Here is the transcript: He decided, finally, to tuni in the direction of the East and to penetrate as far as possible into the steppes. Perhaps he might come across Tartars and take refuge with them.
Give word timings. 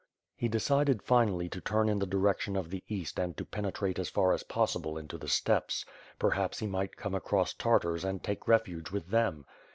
He 0.35 0.47
decided, 0.47 1.03
finally, 1.03 1.47
to 1.49 1.61
tuni 1.61 1.91
in 1.91 1.99
the 1.99 2.07
direction 2.07 2.55
of 2.55 2.71
the 2.71 2.83
East 2.87 3.19
and 3.19 3.37
to 3.37 3.45
penetrate 3.45 3.99
as 3.99 4.09
far 4.09 4.33
as 4.33 4.41
possible 4.41 4.97
into 4.97 5.15
the 5.19 5.27
steppes. 5.27 5.85
Perhaps 6.17 6.57
he 6.57 6.65
might 6.65 6.97
come 6.97 7.13
across 7.13 7.53
Tartars 7.53 8.03
and 8.03 8.23
take 8.23 8.47
refuge 8.47 8.89
with 8.89 9.09
them. 9.09 9.45